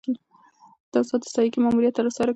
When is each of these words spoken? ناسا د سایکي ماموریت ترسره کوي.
ناسا 0.93 1.15
د 1.23 1.25
سایکي 1.35 1.59
ماموریت 1.63 1.93
ترسره 1.97 2.23
کوي. 2.27 2.29